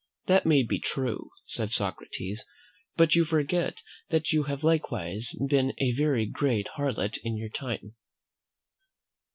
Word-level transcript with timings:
"That 0.25 0.47
may 0.47 0.63
be 0.63 0.79
true," 0.79 1.29
said 1.45 1.71
Socrates, 1.71 2.43
"but 2.95 3.13
you 3.13 3.23
forget 3.23 3.83
that 4.09 4.31
you 4.31 4.45
have 4.45 4.63
likewise 4.63 5.31
been 5.47 5.73
a 5.77 5.91
very 5.91 6.25
great 6.25 6.67
harlot 6.75 7.19
in 7.23 7.37
your 7.37 7.49
time." 7.49 7.93